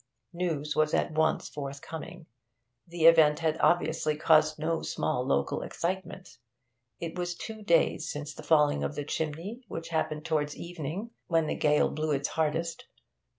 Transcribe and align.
News 0.33 0.75
was 0.75 0.95
at 0.95 1.11
once 1.11 1.47
forthcoming; 1.47 2.25
the 2.87 3.05
event 3.05 3.37
had 3.37 3.59
obviously 3.59 4.17
caused 4.17 4.57
no 4.57 4.81
small 4.81 5.23
local 5.23 5.61
excitement. 5.61 6.39
It 6.99 7.15
was 7.15 7.35
two 7.35 7.61
days 7.61 8.09
since 8.11 8.33
the 8.33 8.41
falling 8.41 8.83
of 8.83 8.95
the 8.95 9.05
chimney, 9.05 9.61
which 9.67 9.89
happened 9.89 10.25
towards 10.25 10.57
evening, 10.57 11.11
when 11.27 11.45
the 11.45 11.53
gale 11.53 11.91
blew 11.91 12.09
its 12.13 12.29
hardest. 12.29 12.85